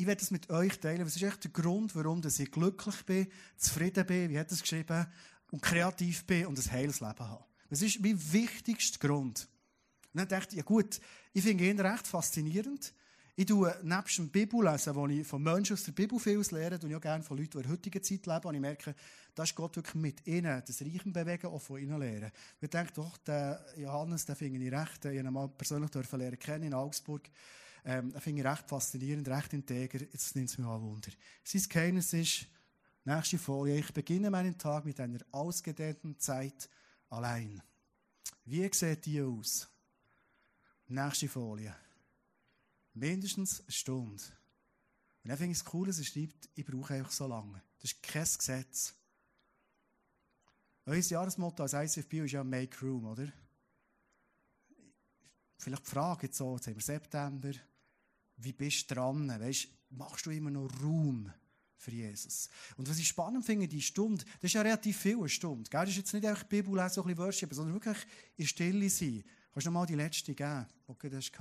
[0.00, 3.26] ich werde das mit euch teilen, was ist echt der Grund, warum ich glücklich bin,
[3.58, 5.06] zufrieden bin, wie hat es geschrieben,
[5.50, 7.44] und kreativ bin und ein heiles Leben habe.
[7.68, 9.46] Das ist mein wichtigster Grund.
[10.14, 11.00] Und dann dachte ich, ja gut,
[11.34, 12.94] ich finde ihn recht faszinierend.
[13.36, 16.94] Ich tue nebst dem Bibellesen, wo ich von Menschen aus der Bibel viel lerne, und
[16.94, 18.94] auch gerne von Leuten, die in der heutigen Zeit leben, und ich merke,
[19.34, 22.30] da ist Gott wirklich mit ihnen, das Reichen bewegen, auch von ihnen lernen.
[22.58, 26.64] Ich denke, doch, den Johannes, den finde ich recht, ich ihn mal persönlich lernen kennen
[26.64, 27.28] in Augsburg,
[27.84, 31.10] ähm, den finde ich recht faszinierend, recht integer, jetzt nimmt es mich auch Wunder.
[31.44, 32.46] Sein Geheimnis ist,
[33.04, 36.68] nächste Folie, ich beginne meinen Tag mit einer ausgedehnten Zeit
[37.08, 37.62] allein.
[38.44, 39.68] Wie sieht die aus?
[40.88, 41.74] Nächste Folie.
[42.94, 44.22] Mindestens eine Stunde.
[45.22, 47.62] Und dann finde ich es cool, dass er schreibt, ich brauche einfach so lange.
[47.78, 48.94] Das ist kein Gesetz.
[50.84, 53.30] Unser Jahresmotto als ICFB ist ja Make Room, oder?
[55.58, 57.52] Vielleicht die Frage jetzt so, jetzt haben wir September,
[58.42, 59.28] wie bist du dran?
[59.28, 61.30] Weißt, machst du immer noch Raum
[61.76, 62.48] für Jesus?
[62.76, 65.68] Und was ich spannend finde, die Stunde, das ist ja relativ viel, eine Stunde.
[65.68, 65.80] Gell?
[65.80, 68.90] Das ist jetzt nicht einfach Bibel lesen, so ein bisschen Worship, sondern wirklich in Stille
[68.90, 69.24] sein.
[69.52, 71.32] Kannst du noch mal die letzte geben, die du hast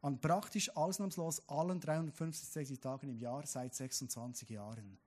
[0.00, 4.98] An praktisch ausnahmslos allen 365 Tagen im Jahr seit 26 Jahren.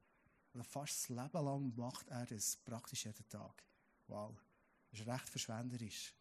[0.53, 3.63] Also fast das Leben lang macht er das, praktisch jeden Tag.
[4.07, 4.35] Wow.
[4.91, 6.13] Das ist recht verschwenderisch.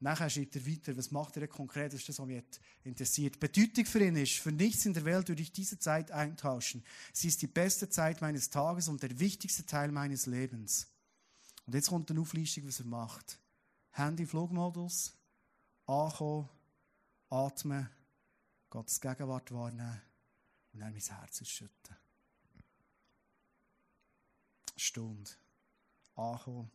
[0.00, 2.42] Nachher schreibt er weiter, was macht er konkret, das ist das, was mich
[2.82, 3.40] interessiert.
[3.40, 6.84] Bedeutung für ihn ist, für nichts in der Welt würde ich diese Zeit eintauschen.
[7.12, 10.88] Sie ist die beste Zeit meines Tages und der wichtigste Teil meines Lebens.
[11.66, 13.38] Und jetzt kommt eine Auflistung, was er macht.
[13.92, 15.14] Handy Flugmodus,
[15.86, 16.48] ankommen,
[17.30, 17.88] atmen,
[18.68, 20.02] Gottes Gegenwart wahrnehmen
[20.72, 21.96] und dann mein Herz ausschütten.
[24.76, 25.30] Stunde.
[26.16, 26.70] Ankommen.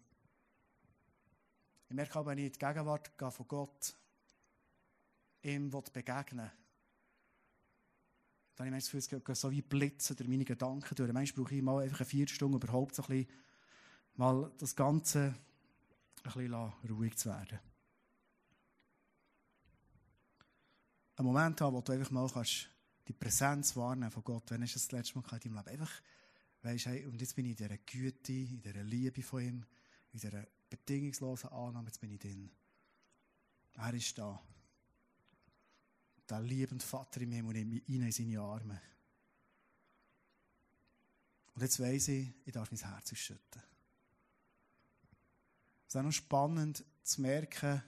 [1.90, 3.96] Ich merke auch, wenn ich in die Gegenwart gehe von Gott,
[5.42, 6.52] ihm begegnen
[8.60, 11.14] dann habe ich das Gefühl, es geht so wie Blitze durch meine Gedanken durch.
[11.14, 13.28] Manchmal brauche ich mal einfach eine Viertelstunde, überhaupt so ein bisschen
[14.16, 15.34] mal das Ganze
[16.24, 16.54] ein bisschen
[16.90, 17.58] ruhig zu werden.
[21.16, 22.70] Ein Moment haben, wo du einfach mal kannst,
[23.08, 24.44] die Präsenz wahrnehmen von Gott.
[24.50, 25.68] Wann hast du das, letzte Mal in deinem Leben?
[25.70, 26.02] Einfach,
[26.64, 29.66] weißt, hey, und jetzt bin ich in dieser Güte, in dieser Liebe von ihm,
[30.12, 32.52] in dieser bedingungslosen Annahme, jetzt bin ich drin.
[33.74, 34.42] Er ist da.
[36.30, 38.82] Der liebende Vater in mir und nimmt mich rein in seine Arme.
[41.56, 43.62] Und jetzt weiss ich, ich darf mein Herz ausschütten.
[45.88, 47.82] Es ist auch noch spannend zu merken,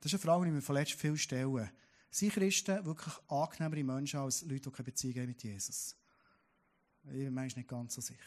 [0.00, 1.70] das ist eine Frage, die wir vorletzt viel stellen.
[2.10, 5.96] Sind Christen wirklich angenehmere Menschen als Leute, die keine Beziehung haben mit Jesus?
[7.04, 8.20] Ich bin manchmal nicht ganz so sicher.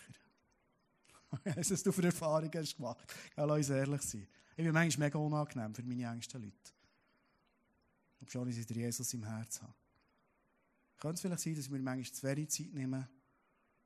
[1.56, 3.14] Was du für Erfahrungen hast gemacht.
[3.36, 4.28] Ja, lass uns ehrlich sein.
[4.58, 6.72] Ich bin manchmal mega unangenehm für meine engsten Leute.
[8.22, 9.74] Ob schon ich der Jesus im Herz habe.
[10.98, 13.08] Könnte es vielleicht sein, dass wir manchmal zu wenig Zeit nehmen,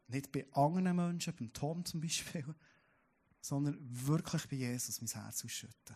[0.08, 2.46] nicht bei anderen Menschen, beim Tom zum Beispiel,
[3.42, 5.96] sondern wirklich bei Jesus mein Herz ausschütten.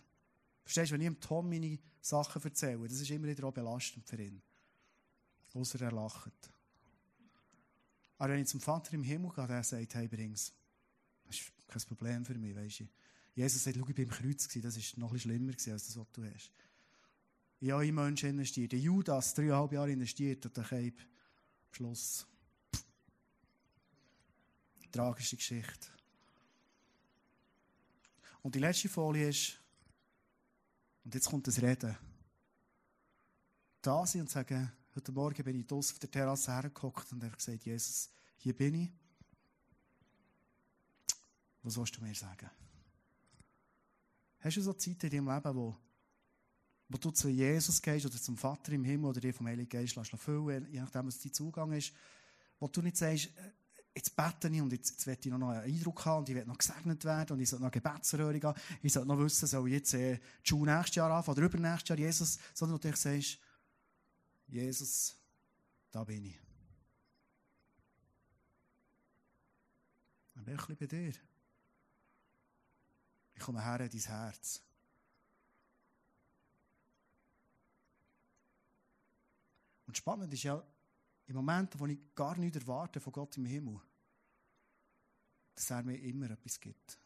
[0.64, 4.08] Verstehst du, wenn ich dem Tom meine Sachen erzähle, das ist immer wieder auch belastend
[4.08, 4.42] für ihn.
[5.52, 6.50] Außer er lacht.
[8.18, 10.52] Aber wenn ich zum Vater im Himmel gehe, der sagt, hey, bring's.
[11.26, 12.88] Das ist kein Problem für mich, weißt du.
[13.34, 15.96] Jesus sagt, schau, ich bin im Kreuz das ist noch ein schlimmer gewesen, als das,
[15.96, 16.52] was du hast.
[17.60, 18.72] Ich habe in Menschen investiert.
[18.72, 22.26] Der Judas, dreieinhalb Jahre investiert, und der Keib, am Schluss.
[24.92, 25.88] Tragische Geschichte.
[28.42, 29.58] Und die letzte Folie ist,
[31.04, 31.96] und jetzt kommt das Reden.
[33.82, 37.36] Da sein und sagen, heute Morgen bin ich draußen auf der Terrasse hergehockt und habe
[37.36, 38.92] gesagt, Jesus, hier bin ich.
[41.64, 42.50] Was sollst du mir sagen?
[44.40, 45.76] Hast du so Zeiten in deinem Leben, wo,
[46.90, 49.96] wo du zu Jesus gehst oder zum Vater im Himmel oder dir vom Heiligen Geist
[49.96, 51.94] lässt füllen, je nachdem, was dein Zugang ist,
[52.60, 53.30] wo du nicht sagst,
[53.94, 56.44] jetzt bete ich und jetzt, jetzt will ich noch einen Eindruck haben und ich will
[56.44, 58.60] noch gesegnet werden und ich soll noch Gebetsröhre haben.
[58.82, 61.88] Ich soll noch wissen, soll ich jetzt äh, die Schule nächstes Jahr anfangen oder übernächstes
[61.88, 63.38] Jahr Jesus, sondern du sagst,
[64.48, 65.16] Jesus,
[65.90, 66.38] da bin ich.
[70.34, 71.33] Dann bin ich ein bisschen bei dir.
[73.34, 74.62] Ich komme her in dein Herz.
[79.86, 80.62] Und spannend ist ja,
[81.26, 83.80] in Momenten, wo ich gar nichts erwarte von Gott im Himmel,
[85.54, 86.98] dass er mir immer etwas gibt.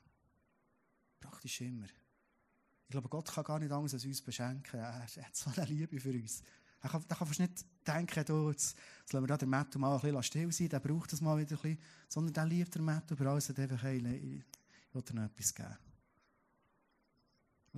[1.21, 1.87] Praktisch immer.
[1.87, 4.81] Ich glaube, Gott kann gar nicht anders als uns beschenken.
[4.81, 6.43] Er hat so eine Liebe für uns.
[6.81, 9.95] Er kann, er kann fast nicht denken, du, jetzt, jetzt lassen wir den Matto mal
[9.95, 11.83] ein bisschen still sein, der braucht das mal wieder ein bisschen.
[12.09, 15.55] Sondern der liebt den Matto über alles und einfach, hey, ich will dir noch etwas
[15.55, 15.77] geben.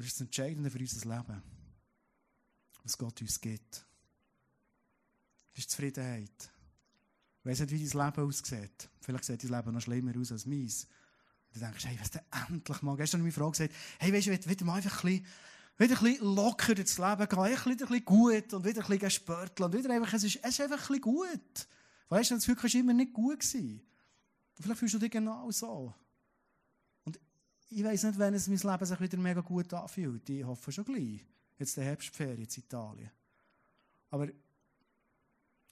[0.01, 1.43] Und das ist das Entscheidende für unser Leben.
[2.85, 3.85] Was Gott uns gibt.
[5.53, 6.31] Das ist Zufriedenheit.
[6.41, 8.89] Ich weiss nicht, wie dein Leben aussieht.
[9.03, 10.85] Vielleicht sieht dein Leben noch schlimmer aus als meins.
[10.85, 12.97] Und du denkst, hey, was denn endlich mal?
[12.97, 15.27] Gestern hat meine Frau gesagt, hey, weißt du, ich will mal einfach ein bisschen,
[15.77, 19.11] wieder ein bisschen locker ins Leben gehen, wieder ein bisschen gut und wieder ein bisschen
[19.11, 21.69] spörteln und wieder einfach, es ist, es ist einfach ein bisschen gut.
[22.09, 23.83] Weißt du, das Gefühl, immer nicht gut gewesen.
[24.59, 25.95] Vielleicht fühlst du dich genau so.
[27.71, 30.29] Und ich weiss nicht, wenn es mein Leben sich wieder mega gut anfühlt.
[30.29, 31.25] Ich hoffe schon gleich.
[31.59, 33.11] Jetzt der Herbstferien in Italien.
[34.11, 34.29] Aber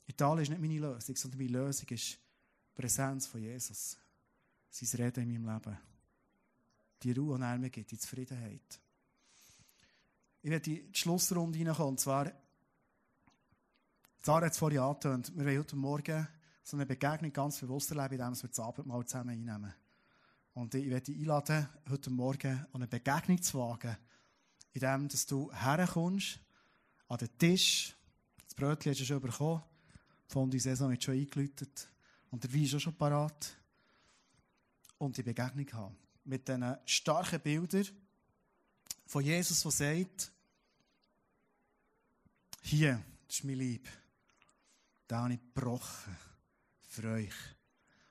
[0.06, 2.18] Italien ist nicht meine Lösung, sondern meine Lösung ist die
[2.74, 3.96] Präsenz von Jesus.
[4.70, 5.78] Sein Reden in meinem Leben.
[7.02, 8.80] Die Ruhe, er mir gibt, die Zufriedenheit.
[10.42, 11.90] Ich werde in die Schlussrunde hineinkommen.
[11.90, 12.32] Und zwar,
[14.22, 16.28] Sarah hat es vorhin angetönt, wir wollen heute Morgen
[16.62, 19.74] so eine Begegnung ganz bewusst erleben, indem wir das Abendmahl zusammen einnehmen.
[20.58, 23.96] Und ich werde dich einladen, heute Morgen eine Begegnung zu wagen,
[24.72, 26.40] indem du herkommst,
[27.06, 27.94] an den Tisch,
[28.44, 29.62] das Brötchen hast du schon bekommen,
[30.50, 31.88] die Saison hat schon eingeläutet
[32.32, 33.56] und der Wein ist auch schon parat.
[34.98, 37.86] Und die Begegnung haben mit diesen starken Bildern
[39.06, 40.32] von Jesus, der sagt,
[42.62, 43.88] hier, das ist mein Lieb,
[45.06, 46.16] da habe ich gebrochen
[46.80, 47.57] für euch.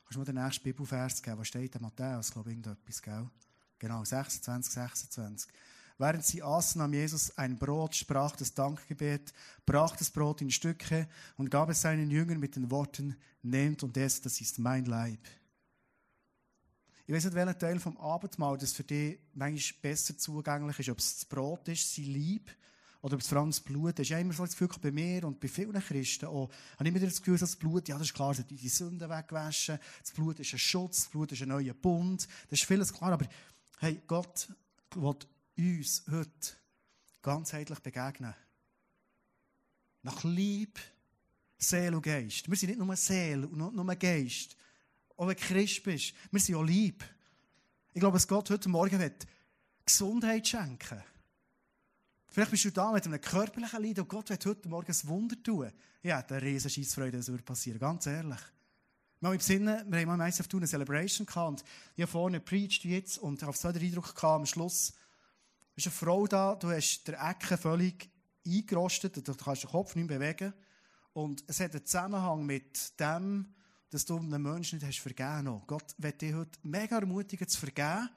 [0.07, 1.37] Kannst du mir den nächsten Bibelvers geben?
[1.37, 2.27] Was steht in Matthäus?
[2.27, 3.29] Ich glaube, irgendetwas, gell?
[3.77, 5.51] Genau, 26, 26.
[5.97, 9.33] Während sie aßen, nahm Jesus ein Brot, sprach das Dankgebet,
[9.65, 13.97] brach das Brot in Stücke und gab es seinen Jüngern mit den Worten, nehmt und
[13.97, 15.19] esst, das ist mein Leib.
[17.05, 20.99] Ich weiß nicht, welcher Teil vom Abendmahl das für dich manchmal besser zugänglich ist, ob
[20.99, 22.49] es das Brot ist, sein Leib,
[23.01, 23.99] oder ob es vor allem das ist.
[23.99, 26.99] Ich immer so das Gefühl, bei mir und bei vielen Christen auch, habe ich immer
[26.99, 30.39] das Gefühl, das Blut, ja, das ist klar, das hat die Sünden weggewaschen, das Blut
[30.39, 33.27] ist ein Schutz, das Blut ist ein neuer Bund, das ist vieles klar, aber
[33.79, 34.49] hey, Gott
[34.95, 35.15] will
[35.57, 36.29] uns heute
[37.21, 38.33] ganzheitlich begegnen.
[40.03, 40.79] Nach Lieb,
[41.57, 42.49] Seele und Geist.
[42.49, 44.55] Wir sind nicht nur Seele und nur Geist.
[45.15, 47.03] Auch wenn du Christ bist, wir sind auch lieb.
[47.93, 49.25] Ich glaube, dass Gott heute Morgen wird
[49.83, 51.03] Gesundheit schenken
[52.37, 55.41] Vielleicht bist du da mit einem körperlichen Leid und Gott wird heute Morgen ein Wunder
[55.41, 55.71] tun.
[56.03, 58.37] Ja, der riesen Scheissfreude, das würde passieren, ganz ehrlich.
[59.23, 61.63] Haben im Sinne, wir haben am ISF eine Celebration gehabt und
[61.95, 64.93] ich habe vorne preached jetzt und habe so den Eindruck gehabt, am Schluss,
[65.75, 68.07] ist eine Frau da, du hast der Ecke völlig
[68.45, 70.53] eingerostet, du kannst den Kopf nicht mehr bewegen.
[71.13, 73.47] Und es hat einen Zusammenhang mit dem,
[73.89, 75.65] dass du einem Menschen nicht hast vergeben hast.
[75.65, 78.11] Gott wird dich heute mega ermutigen, zu vergeben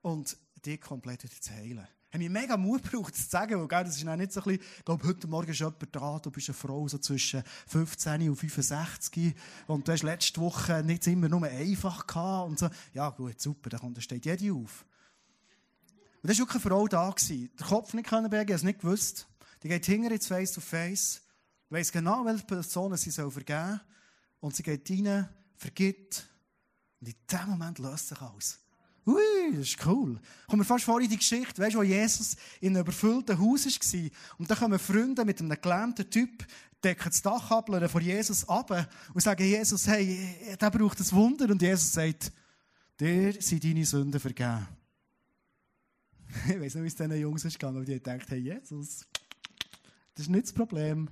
[0.00, 1.86] und dich komplett wieder zu heilen.
[2.10, 4.44] Ich habe mich mega Mut gebraucht, das zu sagen, weil das ist nicht so ein
[4.44, 8.28] bisschen, ich glaube, heute Morgen ist jemand da, du bist eine Frau so zwischen 15
[8.28, 9.32] und 65
[9.68, 12.68] und du hast letzte Woche nicht immer nur einfach gehabt und so.
[12.94, 14.84] Ja gut, super, da steht jede auf.
[16.20, 17.10] Und da war wirklich eine Frau da.
[17.10, 17.48] Gewesen.
[17.56, 19.28] Der Kopf nicht können bewegen, es nicht gewusst.
[19.62, 21.22] Die geht hinter jetzt face to face,
[21.68, 23.80] weiss genau, welche Personen sie soll vergeben soll.
[24.40, 26.26] Und sie geht rein, vergibt.
[27.00, 28.59] Und in dem Moment löst sich alles.
[29.06, 30.20] Ui, das ist cool.
[30.46, 33.66] Kommen wir fast vor in die Geschichte, weißt du, wo Jesus in einem überfüllten Haus
[33.66, 34.10] war.
[34.38, 36.46] Und da kommen Freunde mit einem gelähmten Typ,
[36.82, 41.50] decken das Dach ab, von Jesus ab und sagen Jesus, hey, der braucht ein Wunder.
[41.50, 42.32] Und Jesus sagt,
[42.98, 44.66] dir sind deine Sünden vergeben.
[46.48, 49.04] Ich weiß nicht, wie es diesen Jungs ist gegangen, aber die haben gedacht, hey Jesus,
[50.14, 51.10] das ist nicht das Problem.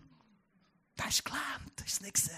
[0.96, 2.36] Der ist gelähmt, du es nicht gesehen?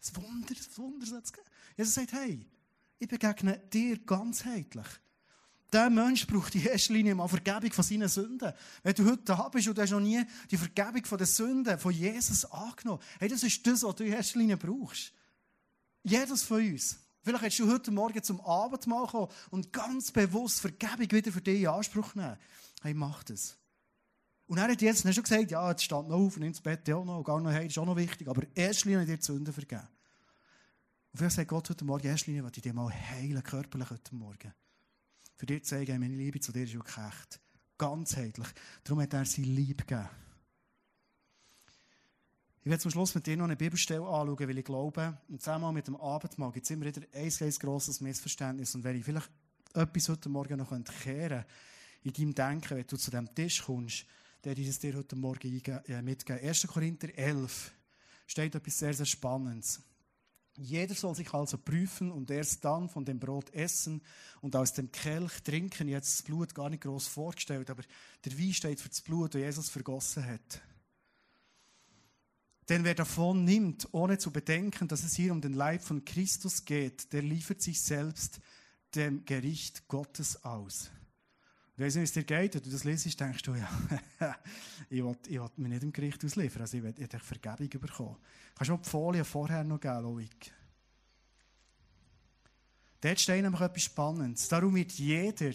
[0.00, 1.46] Das Wunder, das Wunder soll es geben.
[1.76, 2.44] Jesus sagt, hey,
[3.02, 4.86] ich begegne dir ganzheitlich.
[5.72, 8.52] Der Mensch braucht in erster Linie mal Vergebung von seinen Sünden.
[8.82, 11.78] Wenn du heute da bist und du hast noch nie die Vergebung von den Sünden
[11.78, 15.12] von Jesus angenommen, hey, das ist das, was du in erster Linie brauchst.
[16.04, 16.98] Jedes von uns.
[17.22, 21.62] Vielleicht hättest du heute Morgen zum Abendmahl kommen und ganz bewusst Vergebung wieder für dich
[21.62, 22.36] in Anspruch nehmen.
[22.82, 23.56] Hey, mach das.
[24.46, 27.04] Und er hat jetzt schon gesagt, ja, jetzt stand noch auf, nimm das Bett auch
[27.04, 29.88] noch, gar noch das ist auch noch wichtig, aber erst dir die Sünden vergeben.
[31.12, 34.54] Und vielleicht sagt Gott heute Morgen, erst will ich dir mal heilen, körperlich heute Morgen.
[35.36, 37.38] Für dich zu sagen, meine Liebe zu dir ist wirklich echt.
[37.76, 38.48] Ganzheitlich.
[38.82, 40.08] Darum hat er sein Lieb gegeben.
[42.64, 45.74] Ich werde zum Schluss mit dir noch eine Bibelstelle anschauen, weil ich glaube, im Zusammenhang
[45.74, 48.74] mit dem Abendmahl gibt es immer wieder ein ganz grosses Missverständnis.
[48.74, 49.30] Und wenn ich vielleicht
[49.74, 50.72] etwas heute Morgen noch
[51.02, 51.44] kehren
[52.04, 54.06] in deinem Denken, wenn du zu diesem Tisch kommst,
[54.44, 56.42] der dieses dir heute Morgen äh, mitgeben.
[56.42, 56.66] 1.
[56.68, 57.72] Korinther 11
[58.26, 59.82] steht etwas sehr, sehr Spannendes.
[60.56, 64.02] Jeder soll sich also prüfen und erst dann von dem Brot essen
[64.42, 65.88] und aus dem Kelch trinken.
[65.88, 67.82] Jetzt das Blut gar nicht groß vorgestellt, aber
[68.24, 70.62] der Wein steht für das Blut, das Jesus vergossen hat.
[72.68, 76.64] Denn wer davon nimmt, ohne zu bedenken, dass es hier um den Leib von Christus
[76.64, 78.40] geht, der liefert sich selbst
[78.94, 80.90] dem Gericht Gottes aus.
[81.76, 83.68] Weißt du, wie es dir geht, wenn du das liest, denkst du, ja,
[84.90, 88.16] ich will, ich will mich nicht im Gericht ausliefern, also ich will, ich Vergebung bekommen.
[88.54, 90.52] Kannst du mir die Folie vorher noch geben, Loik?
[93.00, 94.48] Dort steht nämlich etwas Spannendes.
[94.48, 95.52] Darum wird jeder,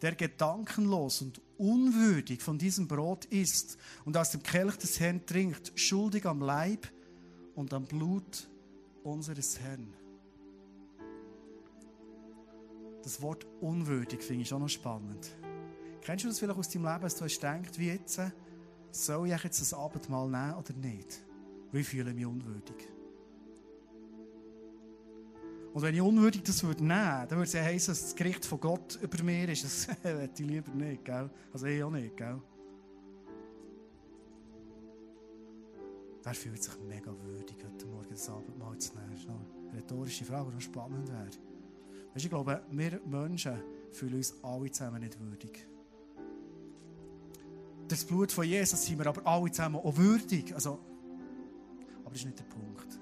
[0.00, 5.78] der gedankenlos und unwürdig von diesem Brot isst und aus dem Kelch des Herrn trinkt,
[5.78, 6.88] schuldig am Leib
[7.54, 8.48] und am Blut
[9.04, 9.94] unseres Herrn.
[13.04, 15.36] Das Wort unwürdig finde ich auch noch spannend.
[16.02, 18.20] Kennst du das vielleicht aus deinem Leben, dass du hast gedacht, wie jetzt,
[18.90, 21.22] soll ich jetzt das Abendmahl nehmen oder nicht?
[21.72, 22.88] Ich fühle mich unwürdig.
[25.72, 28.44] Und wenn ich unwürdig das würde nehmen, dann würde es ja heißen, dass das Gericht
[28.44, 29.64] von Gott über mir ist.
[29.64, 31.30] Das hätte ich lieber nicht, gell?
[31.52, 32.38] Also ich auch nicht, gell?
[36.24, 39.12] Wer fühlt sich mega würdig, heute Morgen das Abendmahl zu nehmen?
[39.12, 41.30] Das ist eine rhetorische Frage, die spannend wäre.
[42.12, 45.66] Weißt, ich glaube, wir Menschen fühlen uns alle zusammen nicht würdig.
[47.88, 50.54] Das Blut von Jesus sind wir aber alle zusammen auch würdig.
[50.54, 50.78] Also,
[52.00, 52.98] aber das ist nicht der Punkt.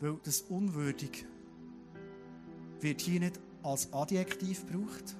[0.00, 1.26] Weil das unwürdig
[2.80, 5.16] wird hier nicht als Adjektiv gebraucht.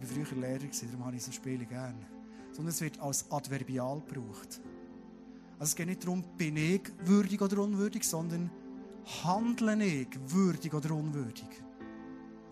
[0.00, 2.06] Ich war früher Lehrer, darum habe ich so Spiele gerne.
[2.52, 4.60] Sondern es wird als Adverbial gebraucht.
[5.58, 8.50] Also es geht nicht darum, bin ich würdig oder unwürdig, sondern
[9.24, 11.48] handle ich würdig oder unwürdig.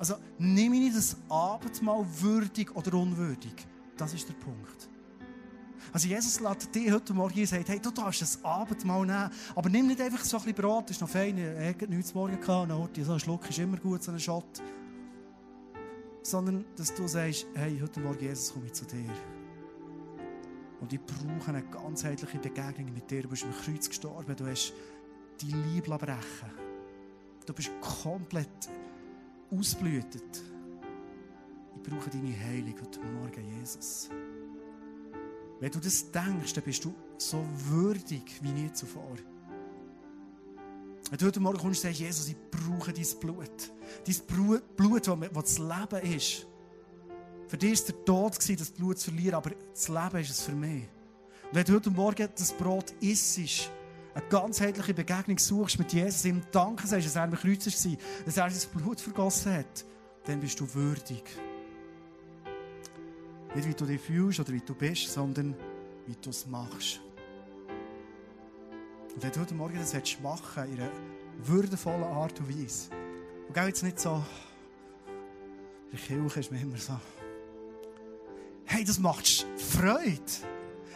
[0.03, 3.55] Also nehme ich das Abendmahl würdig oder unwürdig.
[3.97, 4.89] Das ist der Punkt.
[5.93, 9.69] Also Jesus lädt dich heute Morgen und sagt, hey, du darfst das Abendmahl nehmen, aber
[9.69, 12.41] nimm nicht einfach so ein bisschen Brot, das ist noch fein, ich habe nichts morgen
[12.41, 14.61] gehabt, so ein Schluck ist immer gut, so ein Schott.
[16.25, 19.09] Sondern, dass du sagst, hey, heute Morgen, Jesus, komme ich zu dir.
[20.81, 23.23] Und ich brauche eine ganzheitliche Begegnung mit dir.
[23.23, 24.73] Du bist am Kreuz gestorben, du hast
[25.41, 26.51] die Liebe brechen
[27.47, 28.69] Du bist komplett
[29.59, 30.43] ausblütet.
[31.77, 34.09] Ich brauche deine Heilung heute Morgen, Jesus.
[35.61, 39.17] Wenn du das denkst, dann bist du so würdig wie nie zuvor.
[41.11, 43.73] Wenn du heute Morgen kommst und sagst, Jesus, ich brauche dein Blut.
[44.07, 44.17] Dein
[44.77, 46.47] Blut, das das Leben ist.
[47.49, 50.53] Für dich war der Tod, das Blut zu verlieren, aber das Leben ist es für
[50.53, 50.85] mich.
[51.45, 53.71] Und wenn du heute Morgen das Brot isst,
[54.15, 57.97] eine ganzheitliche Begegnung suchst mit Jesus, ihm danken sagst, dass er am Kreuz war,
[58.27, 59.85] dass er sein Blut vergossen hat,
[60.25, 61.25] dann bist du würdig.
[63.55, 65.55] Nicht wie du dich fühlst oder wie du bist, sondern
[66.07, 67.01] wie du es machst.
[69.15, 70.91] Und wenn du heute Morgen das machen in einer
[71.45, 72.91] würdevollen Art und Weise,
[73.49, 74.23] und geh jetzt nicht so,
[75.91, 76.99] in der Kirche ist mir immer so,
[78.65, 80.23] hey, das macht Freude.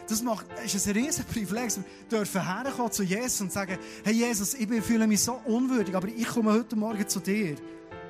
[0.07, 1.71] Das macht, ist ein riesen Privileg.
[2.09, 6.27] Dürfen herkommen zu Jesus und sagen, hey Jesus, ich fühle mich so unwürdig, aber ich
[6.27, 7.55] komme heute Morgen zu dir.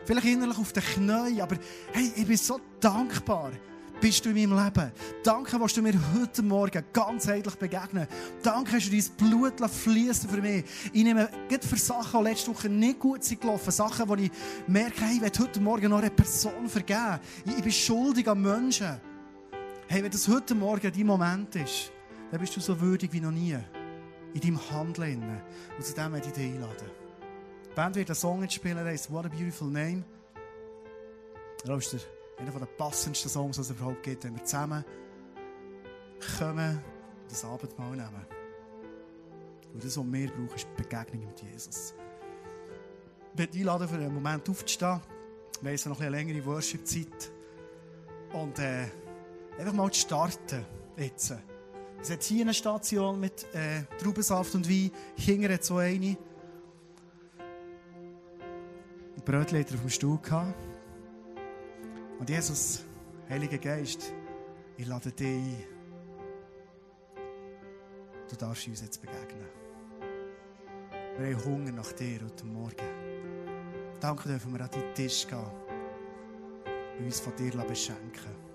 [0.05, 1.57] Vielleicht innerlich auf den Knien, aber
[1.91, 3.51] hey, ich bin so dankbar
[3.99, 4.91] bist du in meinem Leben.
[5.23, 8.07] Danke, was du mir heute Morgen ganzheitlich begegnen.
[8.43, 10.65] Danke, hast du dein Blut fließen für mich.
[10.93, 14.31] Ich nehme für Sachen, die letzte Woche nicht gut sind gelaufen, Sachen, wo ich
[14.67, 17.19] merke, hey, ich will heute Morgen noch eine Person vergeben.
[17.45, 18.99] Ich, bin schuldig an Menschen.
[19.89, 21.93] Hey, wenn das heute Morgen dein Moment ist,
[22.29, 23.57] dann bist du so würdig wie noch nie.
[24.33, 25.41] In deinem Handeln.
[25.77, 26.89] Und zu dem möchte ich dich einladen.
[27.69, 30.03] Die Band wird einen Song spielen, der heißt What a Beautiful Name.
[31.63, 31.97] Erlaubst du
[32.37, 34.83] einer der passendsten Songs, die es überhaupt gibt, wenn wir zusammen
[36.37, 36.83] kommen
[37.21, 38.25] und das Abendmahl nehmen.
[39.73, 41.93] Und das, was wir brauchen, ist die Begegnung mit Jesus.
[43.31, 44.99] Ich möchte einladen, für einen Moment aufzustehen.
[45.61, 47.31] Wir haben noch eine längere Worship-Zeit.
[48.33, 48.87] Und äh,
[49.57, 50.65] einfach mal zu starten.
[50.97, 51.33] Jetzt.
[52.01, 54.91] Es hat hier eine Station mit äh, Traubensaft und Wein.
[55.15, 56.17] Hinter hat so eine.
[59.15, 60.55] Ein Brötchen auf dem Stuhl gehabt.
[62.19, 62.83] Und Jesus,
[63.29, 64.13] Heiliger Geist,
[64.77, 65.63] ich lade dich ein.
[68.29, 69.47] Du darfst uns jetzt begegnen.
[71.17, 72.75] Wir haben Hunger nach dir heute Morgen.
[73.99, 75.39] Danke dürfen wir an deinen Tisch gehen
[76.99, 78.46] und uns von dir beschenken.